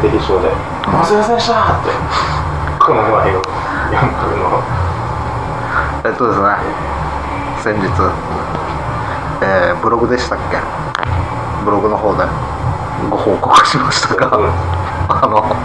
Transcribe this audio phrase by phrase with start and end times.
[0.00, 0.08] で
[0.86, 1.90] 「あすいませんでした!」って。
[2.78, 3.42] この前の
[3.92, 4.62] ヤンバルの。
[6.04, 6.46] えっとですね
[7.58, 7.88] 先日、
[9.42, 10.58] えーブログでしたっけ？
[11.64, 12.24] ブログの方で
[13.10, 14.30] ご報告しましたが
[15.08, 15.56] あの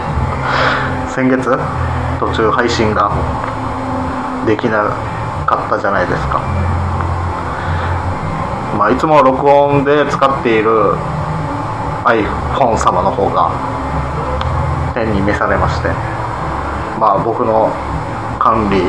[1.07, 1.57] 先月
[2.19, 3.11] 途中配信が
[4.45, 4.85] できな
[5.45, 6.41] かったじゃないですか。
[8.77, 10.95] まあいつも録音で使っている
[12.03, 13.51] iPhone 様の方が
[14.93, 15.89] 天に召されまして。
[16.99, 17.71] まあ僕の
[18.39, 18.83] 管理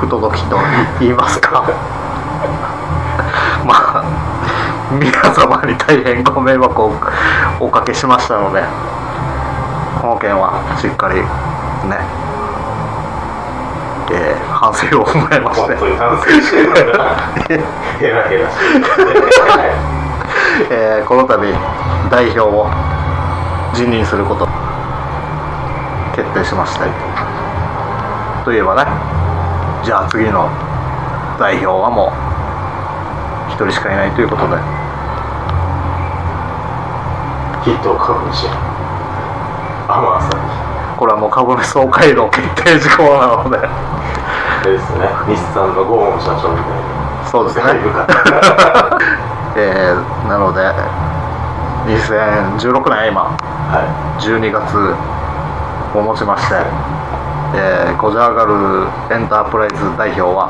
[0.00, 0.58] 不届きと
[1.00, 1.64] 言いますか。
[3.64, 4.04] まあ
[4.90, 6.92] 皆様に大変ご迷惑を
[7.60, 8.62] おかけしましたので
[10.00, 11.24] この件はしっかりね
[14.10, 15.74] えー反省を踏まえまして。
[15.74, 17.16] 本当に反省してるのが
[17.98, 18.84] ヘラヘラしてる
[20.70, 21.46] えーこの度
[22.10, 22.66] 代表を
[23.72, 24.46] 辞任すること。
[24.46, 24.63] 決
[26.34, 26.84] 定しました
[28.44, 28.52] と。
[28.52, 28.84] いえばね
[29.84, 30.50] じゃあ次の
[31.38, 32.12] 代表はも
[33.48, 34.56] う一人しかいないということで。
[37.64, 38.46] ヒットを株主。
[39.88, 43.58] アマンさんこれはもう株主総会の決定事項なので。
[44.68, 45.08] ですね。
[45.26, 47.64] 日産のゴーン社長みたいなそうですね。
[49.56, 50.60] えーなので
[51.86, 53.22] 2016年今。
[53.70, 54.94] は12月
[55.98, 56.54] をもちまして、
[57.56, 58.52] えーコジャーガル
[59.14, 60.48] エンタープライズ代表は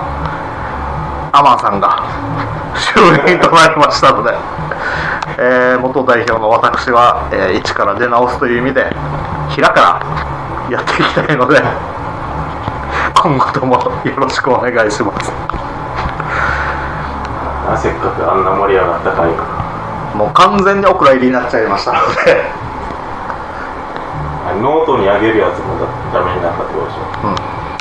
[1.33, 2.03] アマンさんが
[2.75, 4.35] 就任となりましたので、
[5.39, 8.95] えー元代表の私は、えー一から出直すという意味で
[9.51, 10.01] 平から
[10.71, 11.63] やっていきたいので
[13.23, 15.31] 今後ともよろしくお願いします。
[15.31, 15.33] い
[17.79, 19.43] せっかくあんな盛り上がった会が。
[20.15, 22.45] もう完全にお蔵入りになっちゃいましたので、
[24.61, 27.01] ノートにあげるやつもだダメになったってことでしょ。
[27.29, 27.37] うん、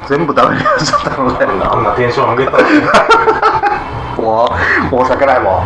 [0.07, 2.63] 全部ダメになっちゃったのであんなあんなテンション上げたの？
[4.17, 4.49] にもう
[5.03, 5.65] 申し訳ないもん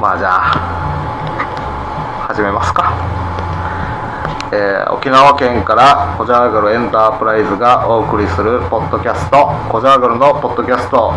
[0.00, 2.92] まあじゃあ始めますか。
[4.52, 9.48] えー沖縄県からコジャーガルエンタープライズがお送りするポッドキャスト。
[9.68, 11.12] コジャーガルのポッドキャスト。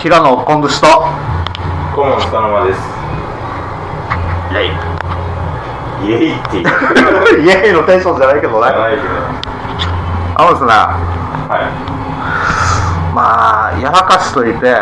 [0.00, 0.86] 平野コンブシと。
[1.94, 2.80] 顧問つかの間です。
[4.50, 4.87] イェ
[6.02, 8.60] イイエイって言イェイのテンションじゃないけどね。
[8.60, 9.02] ないけど。
[10.36, 13.14] あのですねはい。
[13.14, 14.76] まあやらかしといて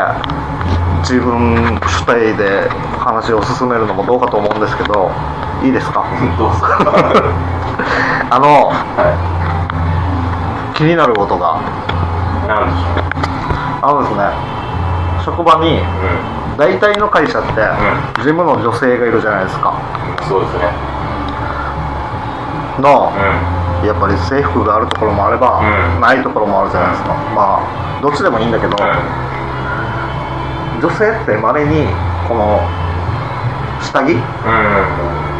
[1.00, 2.68] 自分主体で
[2.98, 5.10] 話を進めるのもどうかと思うんですけど
[5.64, 6.04] いいですか？
[6.36, 6.66] どうぞ。
[6.66, 7.32] は
[8.30, 8.72] あの
[10.74, 10.76] い。
[10.76, 11.56] 気になることが。
[12.46, 12.84] なんでし
[13.82, 14.30] あのですね
[15.24, 17.50] 職場にょう大体の会社って
[18.18, 19.72] 事務の女性がいるじゃないですか。
[20.20, 20.95] うんそうですね
[22.82, 23.12] の
[23.82, 26.00] うやっぱり制服があるところもあれば、うん。
[26.00, 28.76] ないところもあるじゃないですか、まあどっちでもいいんだけど、ん。
[30.80, 31.86] 女性ってまれに
[32.28, 32.60] この
[33.80, 34.20] 下着うん。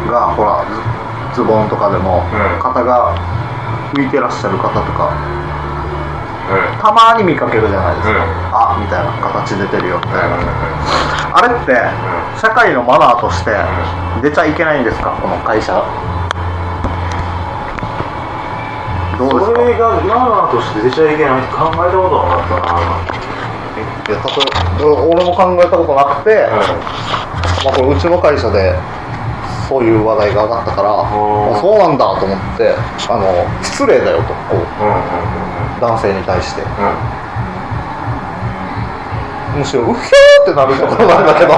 [0.09, 0.65] がほら
[1.33, 2.61] ズズボンとかでも、うん。
[2.61, 3.15] 肩が
[3.93, 5.11] 浮いてらっしゃる方とか
[6.49, 6.81] うん。
[6.81, 8.21] たまに見かけるじゃないですか、うん。
[8.53, 10.39] あみたいな形出てるよみたいな、う
[11.33, 11.75] あれって
[12.39, 13.51] 社会のマナーとして
[14.21, 15.83] 出ちゃいけないんですかこの会社
[19.17, 23.01] どうですかそれがマナーとして出ちゃいけないって考えたことなかったな
[24.07, 24.29] いや例
[24.81, 26.47] えば俺も考えたことなくて、
[27.65, 28.73] まあ、これうちの会社で
[29.67, 32.73] そういう話題が上がったから、ーあそうなんだと思って
[33.09, 35.47] あの失礼だよとこううんうんうん
[35.79, 36.61] 男性に対して。
[36.61, 36.69] うん。
[39.59, 41.51] むしろうひょーってなるところなんだけど。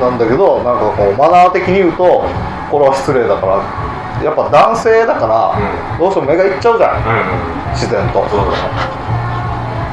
[0.00, 2.24] なんだけどなんかこうマナー的に言うと
[2.70, 3.60] これは失礼だから
[4.24, 5.98] やっぱ男性だから、うん。
[5.98, 7.00] どうしても目がいっちゃうじゃん。
[7.72, 8.20] 自然と。
[8.22, 8.58] だそうだね。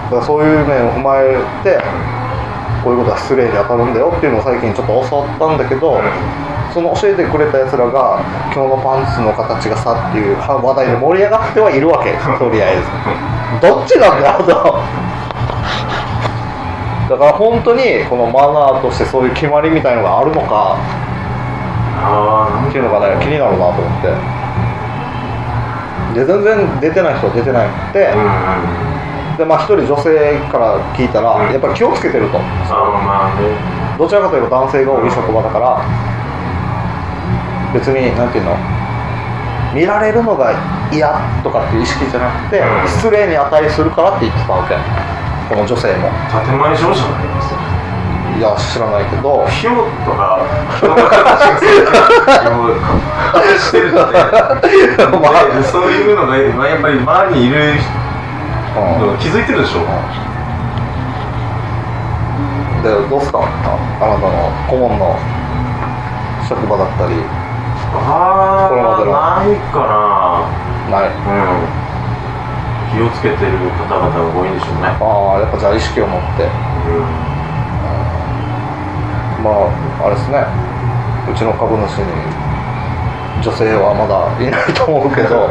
[0.09, 1.79] からそういう面を踏まえて
[2.83, 6.00] こういうことは失礼に当たるんだよっていうのを最近ちょっと教わったんだけど、
[6.74, 12.15] その教えてくれたやつらが今日のパンツの形がさっていう話題で盛り上がってはいるわけ。
[12.39, 12.88] とりあえず。
[13.59, 14.80] どっちなんだよと。
[17.07, 20.77] だから本当にこのマナーとしてそういう決まりみたいのがあるのか
[21.97, 24.13] ああっていうのがね気になるなと思って。
[26.13, 28.09] で全然出てない人は出てなくて、
[29.38, 31.53] でまあ一人女性から聞いたら、うん。
[31.53, 32.39] やっぱり気をつけてると。
[32.39, 33.53] ああまあね。
[33.99, 35.77] どちらかというと男性が多い職場だから
[37.73, 38.57] 別になんていうの
[39.73, 40.53] 見られるのが
[40.89, 41.13] 嫌
[41.44, 42.88] とかっていう意識じゃなくて、うん。
[42.88, 44.73] 失礼に値するからって言ってたわけ。
[45.49, 46.09] この女性も。
[46.33, 47.56] 建前上じゃないですよ
[48.38, 49.48] いいや知らないけど。
[49.48, 50.45] ヒョウとか
[50.78, 51.89] 人の形が
[53.34, 54.18] そうしてるので、
[55.10, 55.34] ま
[55.66, 57.74] そういうのがまあやっぱり周りにいる
[59.19, 59.81] 気づいてるでしょ、
[62.86, 63.44] でどうすかあ
[64.06, 65.18] あなたの顧問の
[66.48, 67.16] 職場だったり。
[67.90, 70.94] ああないかな。
[70.94, 70.94] い。
[70.94, 71.10] なう
[71.74, 71.78] ん。
[72.94, 74.94] 気をつけてる方々が多いんでしょうね。
[75.01, 76.48] ああやっぱじゃあ意識を持って
[79.47, 79.71] ま
[80.03, 80.44] ああれですね。
[81.31, 82.11] うちの株主に
[83.44, 85.47] 女性はまだいないと思うけど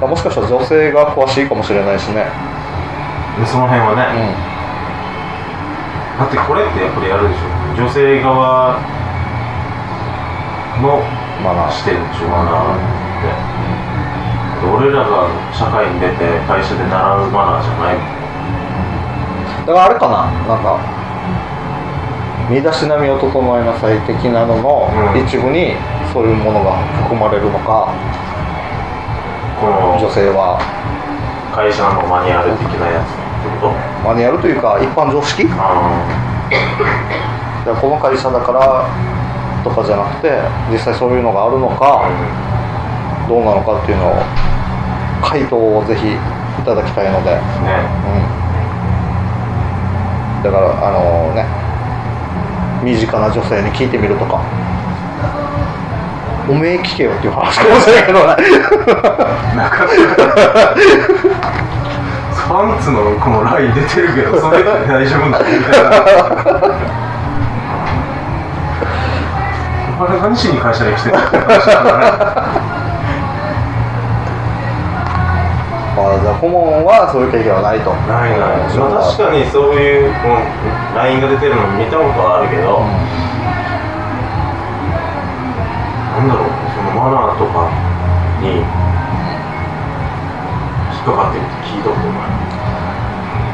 [0.06, 2.24] もしかしたら女性が詳しいかもしれないしね。
[3.36, 4.32] うん、でその辺はうね、ん。
[6.20, 7.82] だってこれってやっぱりあるでしょ。
[7.82, 8.78] 女性側
[10.80, 11.02] の
[11.70, 12.78] 視点でしょマナーっ
[13.20, 17.96] て、俺らが社会に出て会社で習うマナーじゃない。
[19.66, 20.30] だからあれかな。
[20.46, 20.78] なんか
[22.48, 23.30] 身だしなみを整
[23.60, 25.20] えなさい的なののうん。
[25.20, 25.76] 一部に
[26.12, 27.92] そういうものが含まれるのか
[29.60, 30.58] この女性は。
[31.52, 33.74] 会社のマニュアル的なやつってこと？
[34.06, 35.44] マニュアルというか一般常識？
[35.58, 35.74] あ
[37.66, 38.86] らこの会社だから
[39.64, 40.38] とかじゃなくて
[40.70, 44.22] 実際そういうのがあるのかあ、どうなのかっていうのを
[45.20, 46.16] 回答をぜひい
[46.62, 47.42] ただきたいので、ね。
[50.38, 51.42] うん、だからあのね
[52.82, 54.42] 身近な女性に聞いてみるとか。
[56.48, 58.26] おめえ聞けよっていう話かもしれないけどね。
[59.54, 61.68] なかなか。
[62.48, 65.90] パンツのこのライン出てるけどそれって大丈夫なのみたいな
[70.00, 72.77] お前何しに会社に来てるって話だから
[75.98, 77.90] あじゃあ顧問はそういう経験はないと。
[78.06, 78.78] ないない、うん。
[78.78, 80.38] まあ、確かにそういうこの
[80.94, 82.78] LINE が出てるの見たことはあるけど、
[86.14, 86.54] なんだろう。
[86.74, 87.66] そのマナーとか
[88.42, 88.62] に引
[91.02, 92.30] っかかってるって聞いたことない。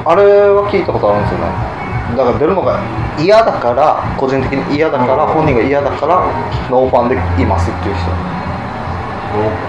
[0.05, 1.49] あれは聞いたことあるんですよね。
[2.17, 2.79] だから出るのが
[3.19, 5.33] 嫌だから個人的に嫌だから、うん。
[5.33, 6.21] 本人が嫌だから
[6.69, 8.44] ノーパンでいますっていう人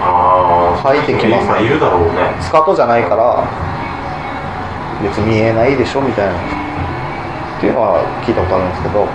[0.02, 1.46] ああ履いてきます。
[1.46, 2.34] まあいるだろうね。
[2.40, 3.44] スカートじゃないから
[5.02, 6.32] 別に見えないでしょみたいな。
[6.32, 9.06] っていうのは聞いたことあるんですけど。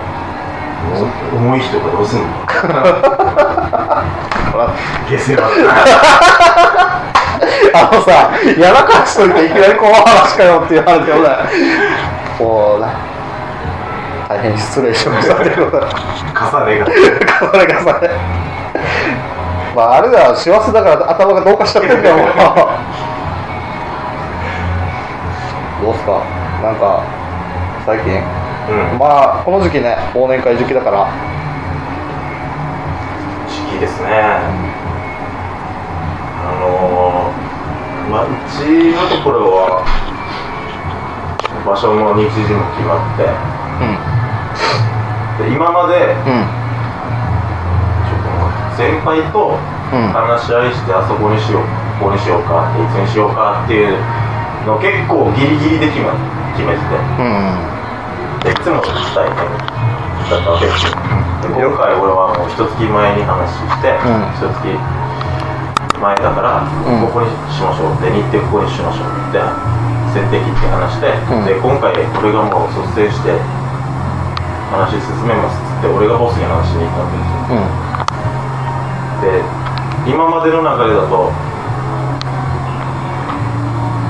[1.37, 2.25] 重い人がどうすんの？
[5.07, 5.41] 下世話。
[7.73, 8.11] あのさ
[8.59, 11.29] やらかしといていきなりこの話かよっていう話をね
[12.37, 12.91] こうね
[14.27, 15.35] 大変失礼しました。
[15.35, 15.91] っていうことで
[16.33, 16.85] 重ねが。
[16.87, 16.95] 重ね
[17.79, 18.40] 重ね
[19.75, 22.23] まああれだ幸せだから頭がどうかしちゃってるけども
[25.81, 26.21] どうっすか？
[26.61, 27.03] なんか
[27.85, 28.21] 最近？
[28.69, 28.99] うん。
[28.99, 31.07] まあこの時期ね忘年会時期だから。
[33.47, 34.09] 時期ですね。
[36.43, 39.83] あのー、まあうちのところは
[41.65, 43.23] 場所も日時も決まって。
[43.81, 43.87] う
[45.43, 46.60] で今までんうん
[48.81, 49.53] 先輩と
[49.93, 50.09] うん。
[50.09, 51.67] 話し合いしてあそこにしよう
[52.01, 53.93] ここにしようかっていつにしようかっていう
[54.65, 56.17] のを結構ギリギリで決,、ま、
[56.57, 56.97] 決めてて。
[56.97, 57.61] うん。
[58.41, 59.37] でいつもしたいね
[60.31, 60.97] だったわけですよ。
[61.45, 64.33] で今回俺はもう一月前に話して、うん。
[64.33, 64.65] 一月
[66.01, 67.05] 前だから、ん。
[67.05, 69.43] ここにしましょうで日程ここにしましょうって
[70.15, 71.45] 設定切って話して、うん。
[71.45, 73.35] で今回俺がもう率先して
[74.71, 77.59] 話進めますっつって俺がボスに話しに行ったわけですよ。
[77.59, 77.90] うん
[79.21, 79.41] で
[80.09, 81.31] 今までの流れだと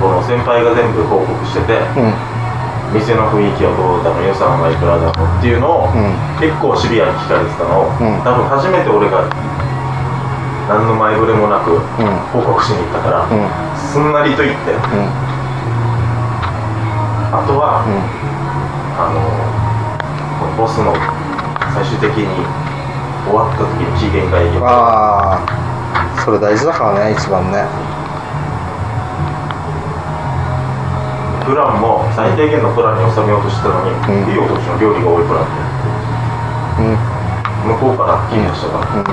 [0.02, 2.14] この先輩が全部報告しててうん。
[2.92, 6.12] 店の雰囲気はどうだの予算はいくらだのっていうのを、うん。
[6.44, 8.20] 結構シビアに聞かれてたのを、うん。
[8.20, 9.24] 多分初めて俺が
[10.68, 11.80] 何の前触れもなくうん。
[12.36, 13.48] 報告しに行ったから、うん。
[13.80, 15.08] すんなりと言ってうん。
[17.32, 17.96] あとは、うん。
[19.00, 19.24] あの
[20.60, 20.92] ボスの
[21.72, 22.28] 最終的に
[23.32, 24.60] 終わった時に期限がいいよ。
[24.68, 25.48] ああ
[26.24, 27.64] それ大事だからね一番ね。
[31.48, 34.30] プランも最低限のプランに収めようとしてたのに、うん。
[34.30, 35.56] いいお年の料理が多いプランって
[36.84, 37.00] うん。
[37.72, 39.08] 向こうから聞きましたから、うん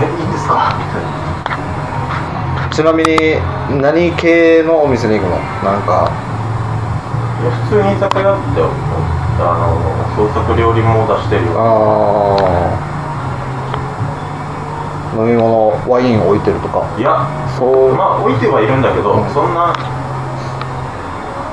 [0.00, 0.70] えいいんですか？
[0.78, 2.70] みたいな。
[2.70, 3.40] ちなみに
[3.82, 5.36] 何系のお店に行くの？
[5.64, 6.08] なんか。
[7.40, 8.60] いや普通に居酒屋って
[9.40, 9.80] あの
[10.14, 11.52] 創作料理も出してるよ。
[11.58, 12.89] ああ
[15.16, 16.86] 飲み物ワイン置いてるとか。
[16.98, 17.26] いや
[17.58, 17.94] そう。
[17.94, 19.30] まあ置いてはいるんだけど、うん。
[19.30, 19.74] そんな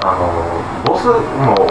[0.04, 0.30] あの
[0.86, 1.68] ボスも好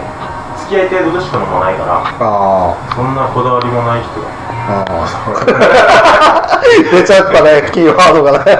[0.66, 4.26] 付き合い程度でしか飲まないからあそんなこだわりもない人が。
[4.68, 8.58] ああ出ちゃったねキーワードがね。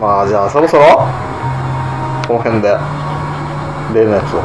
[0.00, 0.84] まあじゃあそろそろ
[2.28, 2.78] この辺で
[3.92, 4.40] 例のやつを。
[4.40, 4.44] 行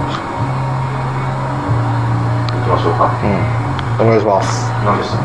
[2.66, 3.12] きましょうか。
[3.24, 3.59] うん
[4.00, 4.72] お願いします。
[4.86, 5.18] 何でした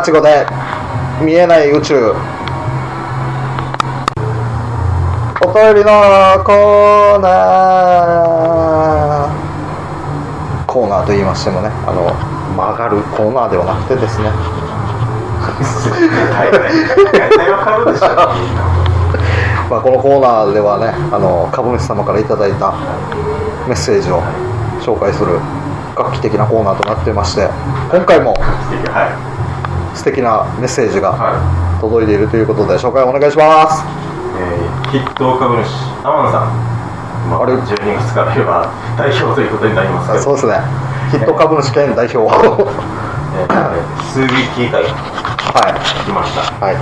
[0.00, 0.46] っ385で
[1.24, 2.12] 見えない宇宙。
[5.40, 5.90] お便りの
[6.44, 10.66] コーナー。
[10.66, 12.12] コーナーと言いましてもねあの
[12.54, 14.30] 曲がるコーナーではなくてですね。
[19.70, 22.72] まあ、このコーナーではねあの株主様からいただいた
[23.66, 24.20] メッセージを
[24.80, 25.40] 紹介する
[25.96, 27.48] 楽器的なコーナーとなっていまして
[27.90, 31.40] 今回もはい素敵なメッセージがは
[31.80, 33.80] 届いているということで紹介お願いします。
[33.80, 33.88] い、
[34.36, 35.64] えー、筆頭株主
[36.04, 40.22] 天野さん、まあ、あれ？12月から言えば代表ということになりますけど。
[40.22, 40.60] そうですね。
[41.10, 42.28] ヒット株主兼代表。
[42.28, 42.44] は
[43.36, 44.84] えー、数日機会。
[44.84, 44.86] い。
[46.04, 46.44] 来ました。
[46.60, 46.76] はい。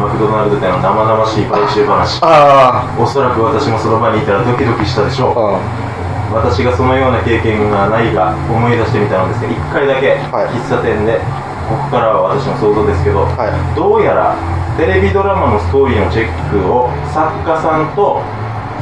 [0.00, 2.20] マクドナルドでの生々しい買収話。
[2.22, 5.38] あおそらく私もその場にいたらドキドキしたでしょう。
[5.38, 5.89] あうん
[6.30, 10.50] 私がそのような経験がないか思い出してみたのですが1回だけはい。
[10.54, 11.18] 喫茶店で、
[11.66, 13.52] ここからは私の想像ですけど、はい。
[13.74, 14.38] どうやら
[14.78, 18.22] テレビドラマのストーリーのチェックを作家さんと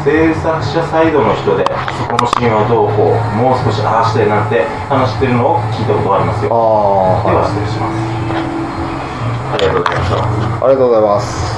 [0.05, 1.65] 制作者サイドの人で
[1.99, 6.53] そこのシーンはどうこうもう少しああしてなんて話してるのを聞いたことがありますよ。
[6.53, 8.19] では失礼します。
[9.51, 11.58] ありがとうございましたありがとうございます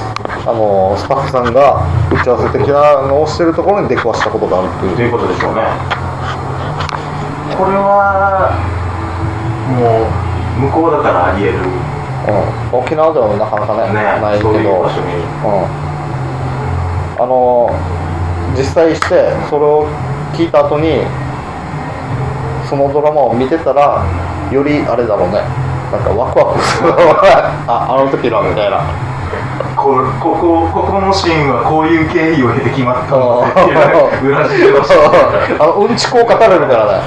[0.51, 4.95] あのスタッフさんが打ち合わせ的なのをしてるところに出くわしたことがあるっていう。
[4.97, 5.63] ということでしょうね。
[7.55, 8.51] これは
[9.79, 10.11] も
[10.59, 11.59] う向こうだからありえる。
[11.63, 14.51] うん、沖縄ではなかなかねねないけど。
[14.51, 15.63] そうん、
[17.15, 17.71] あの
[18.51, 19.87] 実際してそれを
[20.35, 20.99] 聞いた後に
[22.67, 24.03] そのドラマを見てたら
[24.51, 25.39] よりあれだろうね。
[25.91, 26.91] なんかワクワクする。
[27.71, 29.10] ああの時のみたいな
[29.75, 34.95] こここここのシーンはこういう経緯を経て決まったんだっていう 裏付けをして
[35.59, 37.01] あのうんちこを語るみたいなね。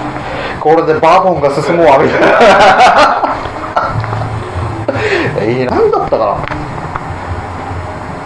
[0.61, 2.26] これでバーボンが進むわみたいな。
[5.38, 6.38] えー、何だったか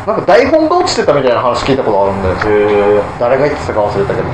[0.07, 0.13] な。
[0.15, 3.03] なんか台本が落ちてたみたいな話聞いたことあるんでへー。
[3.19, 4.29] 誰が言ってたか忘れたけど。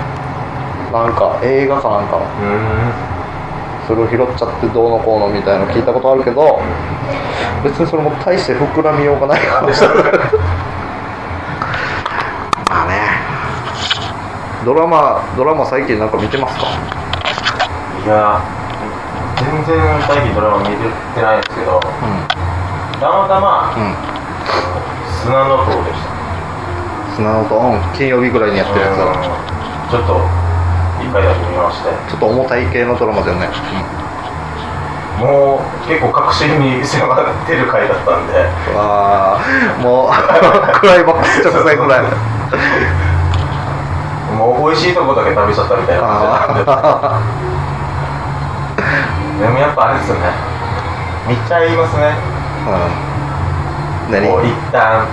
[0.93, 2.23] なんか映画かなんかの。
[2.23, 3.14] う
[3.87, 6.61] それを拾っちゃってどうのこうのみたいなの聞いたことあるけど
[7.63, 9.89] 別にそれも大して膨らみようがない話だ
[12.69, 13.01] まあね。
[14.65, 16.67] ドラマドラマ最近なんか見てますか？
[18.05, 18.41] いや
[19.37, 19.77] 全然
[20.07, 20.77] 最近ドラマ見て
[21.21, 21.83] ないんですけどう
[23.01, 23.95] たまたまんうん。
[25.23, 26.09] 砂の塔でした。
[27.17, 27.81] 砂のとうん。
[27.95, 29.05] 金曜日ぐらいにやってるやつだ。
[29.05, 29.13] うん。
[29.91, 30.44] ちょっと
[31.05, 31.91] 一回だけ見まして。
[32.09, 33.49] ちょっと重たい系のドラマだよね、
[35.21, 38.33] もう結構確信に迫ってる回だったんで。
[38.71, 39.41] うん、わあ
[39.81, 40.11] もう
[40.81, 42.03] クライマックス直前ぐらい。
[44.37, 46.73] もう美味しいとこだけ食べちゃったみたいな感じなんで。
[46.73, 47.21] あ
[49.45, 50.21] でもやっぱあれですよね。
[51.29, 52.17] 見ちゃいますね。
[52.67, 52.71] ー
[54.09, 54.13] うん。
[54.13, 54.29] 何？
[54.29, 55.07] もう一旦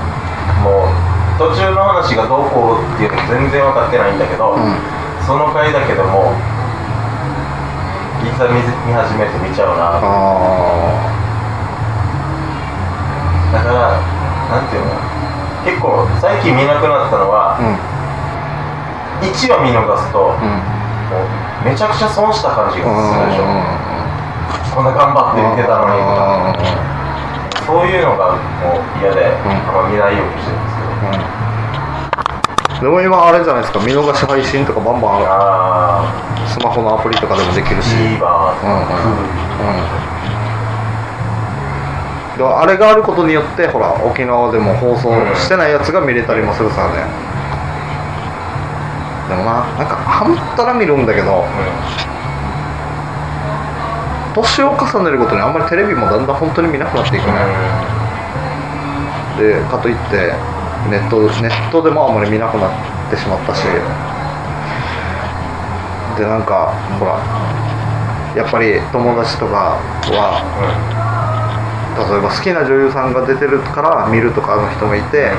[0.64, 4.76] もう途中の話がどうこうっていうの全然分かってないんだけど、うん
[5.26, 6.34] その回だけども
[8.22, 9.98] いざ見ず見始めて見ちゃうな。
[9.98, 10.02] あ
[13.52, 14.00] だから
[14.50, 14.94] なんていうの？
[15.66, 17.78] 結構最近見なくなったのはあ、うん。
[19.22, 20.58] 1話見逃すともうん。
[20.58, 23.46] うめちゃくちゃ損した感じがするでしょ。
[24.74, 26.58] こんな頑張って見てたのにとか。
[27.68, 29.38] そういうのがもう嫌で、ん。
[29.70, 30.90] あんま見ないようにしてるんですけど、
[32.82, 38.26] でも今あれじゃないですか見逃し配信とかバンバンあスマホのアプリとかでもできるあし TVer と
[38.66, 39.52] うんうんか Hulu
[42.38, 47.06] でもあれがあることによってほら沖縄でも放送してないやつが見れたりもするさね、
[49.30, 51.46] でもななんかハマったら見るんだけど
[54.34, 57.34] 年を重ねるごとにあんまりテレビもだんだん本当に見なくなっていくね、
[59.38, 60.34] でかといって
[60.90, 62.72] ネットネットでもあんまり見なくなっ
[63.10, 63.64] てしまったし。
[66.18, 67.18] でなんかほら
[68.36, 69.80] やっぱり友達とか
[70.12, 70.44] は
[71.98, 75.32] 例えば好きな女優さんが出てるから見るとかの人もいて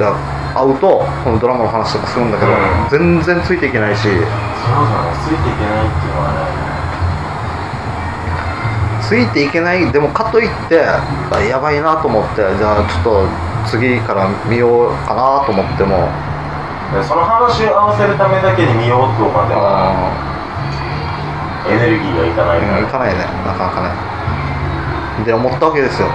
[0.00, 0.16] だ
[0.54, 2.88] 会うとこのドラマの話とかするんだけど、うん。
[2.90, 4.02] 全然ついていけないし。
[4.02, 6.51] そうだねついていけないっていうのはね
[9.12, 13.28] ついていけないでもかといってあやばいなと思ってじゃあちょっと
[13.68, 16.08] 次から見ようかなと思っても。
[16.96, 23.20] でその話を合わせるためだけに見ようとまではあエネルギーがいかないから、うん、行かないね。
[23.44, 25.24] なかなかね。
[25.24, 26.08] で思ったわけですよ。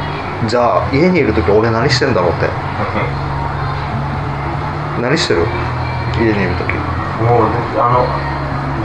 [0.49, 2.49] じゃあ家にいる時俺何してんだろうって。
[5.05, 5.45] 何してる？
[6.17, 6.73] 家にいる時。
[7.21, 8.36] もうねあの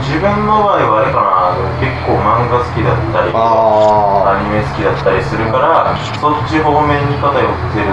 [0.03, 7.87] 自分の場合はあれかな結構漫画好きだったりあアニメ好きだったりするからそっち方面に偏ってる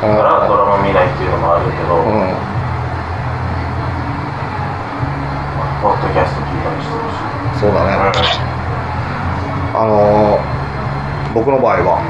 [0.00, 2.32] からドラマ見ないっていうのもあるけど、うん。
[5.82, 7.92] ポッドキャスト聞いたりしてるし、そうだね、
[9.74, 10.58] あのー
[11.34, 12.00] 僕の場合は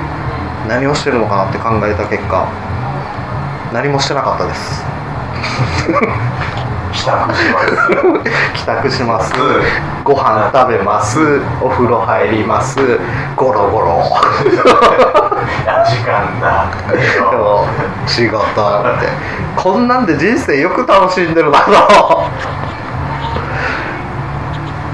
[0.69, 2.49] 何をしてるのかなって考えた結果
[3.73, 4.85] 何もしてなかったです
[7.09, 7.73] 帰宅します
[8.55, 9.33] 帰宅します。
[9.35, 9.39] う
[10.01, 10.05] ん。
[10.05, 11.19] ご飯食べます。
[11.63, 12.77] お風呂入ります。
[13.37, 14.03] ゴロゴロ。
[15.67, 16.71] あ時間だ。
[18.07, 18.45] 仕事っ
[19.01, 19.09] て。
[19.57, 22.59] こんなんで人生よく楽しんでるだろう。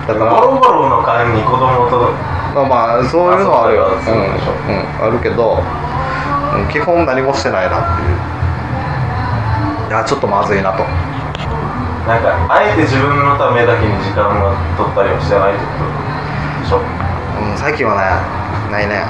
[0.06, 2.12] だゴからロゴロの間に子供と
[2.54, 8.34] まあまあそういうのはあるよ、ううんうん、あるけど、うん基本何もしてないなっていう。
[9.88, 10.84] いやちょっとまずいなと
[12.06, 15.88] なんかあえて自分のためだけに時間を取ったりはしてないってこと
[16.60, 16.80] でしょ？
[17.40, 18.02] うん、最近はね
[18.70, 19.04] ないね。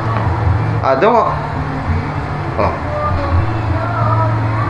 [0.82, 1.26] あでも
[2.58, 2.70] うん。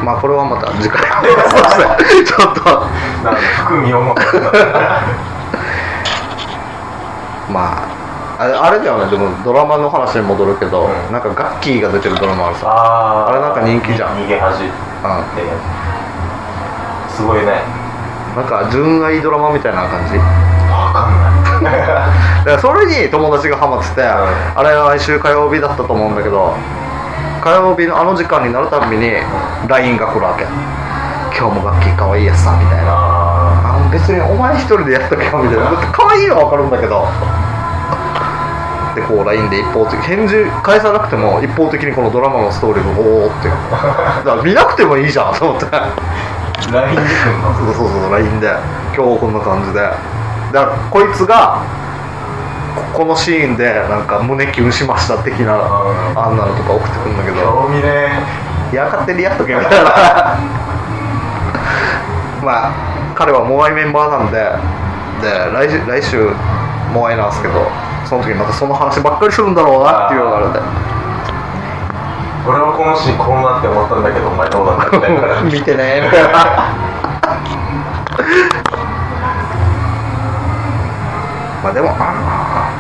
[0.07, 1.01] まあこれはまた次回。
[2.25, 2.65] ちょっと。
[3.25, 4.23] なんか含みを持って
[7.51, 7.77] ま
[8.39, 9.07] ああれあれだよね。
[9.11, 11.13] でもドラマの話に戻るけど、うん。
[11.13, 12.67] なんかガッキーが出てるドラマあるさ。
[12.69, 13.33] あー。
[13.33, 14.17] あれなんか人気じゃん。
[14.17, 14.73] 逃げ恥って
[17.09, 17.84] すごいね
[18.35, 20.19] なんか純愛ドラマみたいな感じ？
[20.19, 21.79] わかんない。
[21.79, 22.11] だか
[22.45, 24.05] らそれに友達がハマってて、ん。
[24.05, 26.55] あれは来週火曜日だったと思うんだけど
[27.43, 29.13] 火曜日のあの時間になるたびに
[29.69, 30.47] LINE が来るわけ。
[31.37, 32.93] 今日もガッキー可愛いやつさみたいな。
[32.93, 35.65] ああ別にお前一人でやっとけよみたいな。
[35.93, 37.07] 可愛いのは分かるんだけど。
[38.95, 43.49] でこう LINE で一方的返事返さなくても一方的にこのドラマのストーリーがおおって。
[44.25, 45.67] だから見なくてもいいじゃんと思って。
[45.67, 45.83] ー
[46.73, 48.49] LINE で来んのそうそうそう LINE で。
[48.97, 49.81] 今日こんな感じで。
[49.81, 49.99] だか
[50.53, 51.63] らこいつが
[52.93, 56.19] ここのシーンでなんか胸キュンしました的なうん。
[56.19, 57.37] あんなのとか送ってくるんだけど。
[57.37, 58.09] 興味ね
[58.73, 59.91] いや勝手にやっとけみたいな
[62.43, 64.85] まあ彼はモアイメンバーなんで。
[65.21, 66.31] で来週来週
[66.93, 67.55] モアイなんですけど
[68.05, 70.61] その時にまたその話ばっかりするんだろうなっていうのがあるんで
[72.47, 75.41] 俺はこのシーンこうなって思ったんだけどお前どうだったみたいな。
[75.43, 76.03] 見てね。
[81.63, 82.71] まあでもあ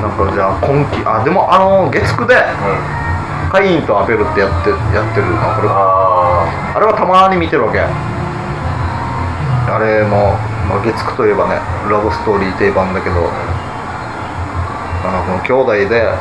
[0.00, 2.40] なんかじゃあ今期あでもあの月9でうん。
[3.50, 5.42] カインとアベルってやってやってるの？
[5.58, 7.80] これああれはたまに見てるわけ。
[7.82, 10.38] あれも、
[10.70, 11.58] まあ、月9といえばね
[11.90, 13.26] ラブストーリー定番だけど
[15.02, 16.14] あのこの兄弟であ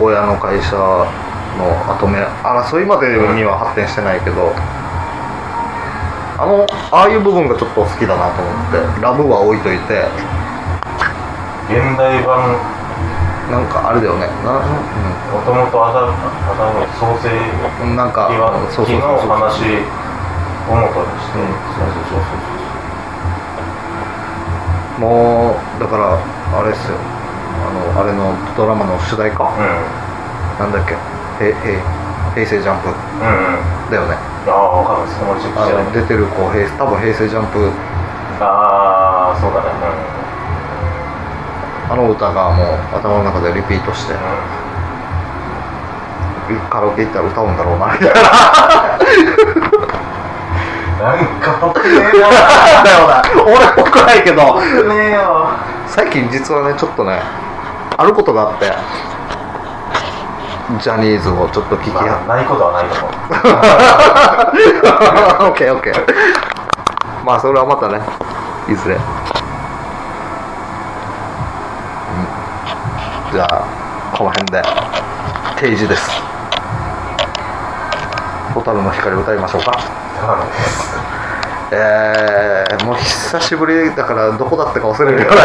[0.00, 4.52] 親の会社の後目争いまでには発展してないけど、
[6.36, 10.02] あのああいう部分がちょっと好きだなと思ってラブは置いといて
[11.70, 12.84] うん現代版。
[13.44, 14.24] なんかあれだよね。
[14.40, 16.16] な,、もともとあたあ
[16.56, 17.28] た創世
[17.84, 19.28] うん、なんか記はそうそう記のそう。
[19.28, 19.84] そう話
[20.64, 21.52] をもとにして、うん。
[21.76, 22.54] そうそうそう
[25.00, 26.96] もうだからあれですよ
[27.96, 29.66] あれのドラマの主題歌、そううん。
[30.58, 30.94] なんだっけ？
[31.44, 31.54] へへ
[32.34, 32.88] 平成ジャンプ。
[32.88, 32.98] うんう
[33.88, 33.90] ん。
[33.90, 34.16] だよね。
[34.46, 37.70] ああ分かんないそのチェックあしてないの出てる子平多分平成ジャンプ。
[38.40, 39.70] ああそうだね。
[41.90, 44.14] あの歌がもう頭の中でリピートして。
[44.14, 44.24] うん、うん
[46.68, 47.92] カラオケ行ったら歌うんだろうな。
[47.94, 48.20] みたいな
[51.00, 52.28] なんかぽくねえな
[52.84, 53.22] だよな。
[53.44, 54.42] 俺っぽくないけど。
[54.42, 55.48] ぽくねえよ。
[55.86, 57.22] 最近実はねちょっとね
[57.96, 58.72] あることがあって。
[60.80, 63.10] ジャニーズをちょっと聞きまやあないことはないと思う。
[65.50, 65.94] オッケーオッケー
[67.22, 68.00] まあそれはまたね
[68.66, 69.00] いずれ、うん、
[73.30, 73.60] じゃあ
[74.16, 74.62] この辺で
[75.60, 76.10] 定時です。
[78.54, 79.78] 蛍の光歌いましょうか。
[81.72, 85.36] えー、もう久しぶりだからどこだったか忘れるよね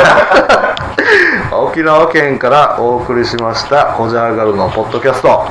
[1.51, 5.45] 沖縄県からお送りしました「コジャーガルのポッドキャスト」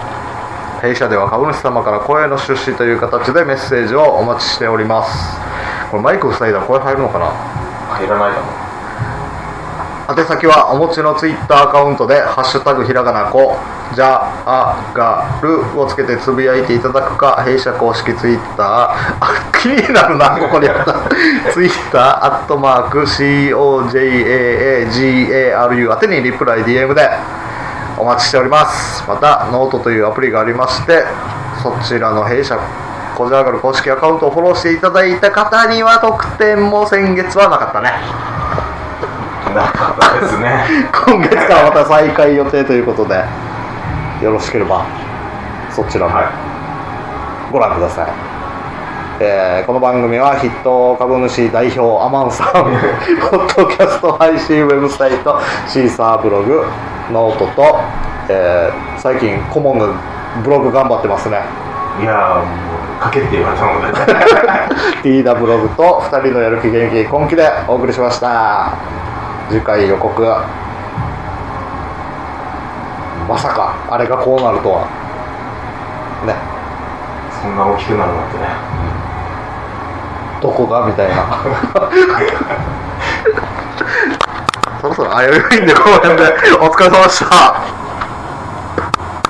[0.81, 5.40] 弊社では株主様から声の出資という形でメッセージをお待ちしております。
[5.90, 7.27] これマイク塞いだら声入るのかな？
[7.90, 8.68] 入らないかも
[10.09, 13.59] 宛先はお持ちのツイッターアカウントで「ハッシュタグひらがなこ
[13.94, 18.66] じゃあがる」をつけてつぶやいていただくか弊社公式ツイッター
[19.21, 19.29] あ
[19.61, 20.94] 気になるなここにあった
[21.53, 27.11] ツイッターアットマーク COJAAGARU 宛てにリプライ DM で
[27.99, 29.05] お待ちしております。
[29.07, 31.05] またノートというアプリがありまして
[31.62, 32.57] そちらの弊社
[33.14, 37.92] こじらがる公式アカウントをフォローしていただいた方には特典も先月はなかったね。
[39.55, 40.65] なかったですね。
[41.07, 43.25] 今月からまた再開予定ということで
[44.23, 44.85] よろしければ
[45.71, 46.25] そちらもはい。
[47.53, 48.09] ご覧ください、
[49.21, 52.53] えーこの番組は筆頭株主代表アマンさん
[53.31, 56.67] ポッドキャスト配信ウェブサイトシーサーブログ
[57.11, 57.81] ノートと、
[58.29, 59.87] えー最近顧問が
[60.45, 61.41] ブログ頑張ってますね。
[62.01, 62.43] いやーも
[63.01, 63.93] う書けって言われたので
[65.03, 68.73] TW ブログと2人のやる気元気今期でお送りしました
[69.49, 70.23] 次回予告
[73.29, 74.87] まさかあれがこうなるとは。
[76.27, 76.35] ね。
[77.43, 78.49] そんな大きくなるなんてね。
[80.41, 81.25] どこがみたいな。
[84.81, 86.23] そろそろあやるいんでこの辺で
[86.61, 87.78] お疲れ様でした